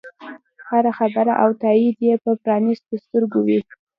[0.69, 3.59] هره خبره او تایید یې په پرانیستو سترګو وي.